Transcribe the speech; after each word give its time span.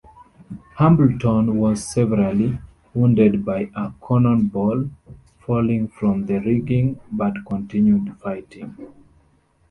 Hambleton 0.77 1.57
was 1.57 1.85
severely 1.93 2.57
wounded 2.95 3.45
by 3.45 3.69
a 3.75 3.91
cannonball 4.07 4.89
falling 5.45 5.87
from 5.89 6.25
the 6.25 6.39
rigging, 6.39 6.99
but 7.11 7.33
continued 7.47 8.17
fighting. 8.19 8.75